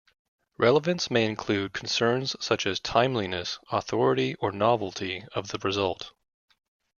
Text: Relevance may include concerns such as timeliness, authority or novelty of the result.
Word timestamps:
Relevance 0.57 1.11
may 1.11 1.25
include 1.25 1.73
concerns 1.73 2.35
such 2.43 2.65
as 2.65 2.79
timeliness, 2.79 3.59
authority 3.71 4.33
or 4.39 4.51
novelty 4.51 5.23
of 5.35 5.49
the 5.49 5.59
result. 5.59 6.11